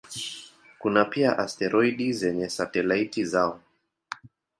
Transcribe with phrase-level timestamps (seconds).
[0.79, 3.59] Kuna pia asteroidi zenye satelaiti zao.